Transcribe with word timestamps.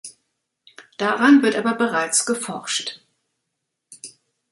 Daran 0.97 1.43
wird 1.43 1.55
aber 1.55 1.75
bereits 1.75 2.25
geforscht. 2.25 3.01